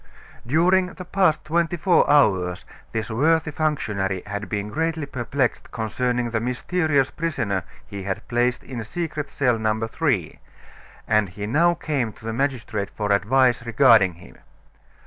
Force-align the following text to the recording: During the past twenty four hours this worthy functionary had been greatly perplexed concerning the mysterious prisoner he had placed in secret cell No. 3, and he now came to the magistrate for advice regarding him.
During 0.47 0.93
the 0.95 1.05
past 1.05 1.45
twenty 1.45 1.77
four 1.77 2.09
hours 2.09 2.65
this 2.91 3.11
worthy 3.11 3.51
functionary 3.51 4.23
had 4.25 4.49
been 4.49 4.69
greatly 4.71 5.05
perplexed 5.05 5.69
concerning 5.71 6.31
the 6.31 6.39
mysterious 6.39 7.11
prisoner 7.11 7.61
he 7.85 8.01
had 8.01 8.27
placed 8.27 8.63
in 8.63 8.83
secret 8.83 9.29
cell 9.29 9.59
No. 9.59 9.79
3, 9.85 10.39
and 11.07 11.29
he 11.29 11.45
now 11.45 11.75
came 11.75 12.11
to 12.13 12.25
the 12.25 12.33
magistrate 12.33 12.89
for 12.89 13.11
advice 13.11 13.63
regarding 13.63 14.15
him. 14.15 14.37